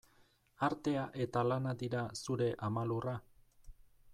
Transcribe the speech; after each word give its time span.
Artea 0.67 1.03
eta 1.25 1.43
lana 1.49 1.73
dira 1.83 2.01
zure 2.23 2.51
ama 2.69 2.87
lurra? 2.93 3.15